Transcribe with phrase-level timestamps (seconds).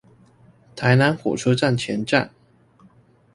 [0.75, 2.31] 臺南火車站前站